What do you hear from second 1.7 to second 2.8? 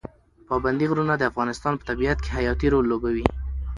په طبیعت کې حیاتي